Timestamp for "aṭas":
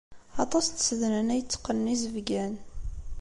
0.43-0.65